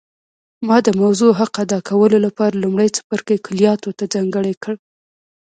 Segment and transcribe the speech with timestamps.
[0.67, 4.75] ما د موضوع حق ادا کولو لپاره لومړی څپرکی کلیاتو ته ځانګړی کړ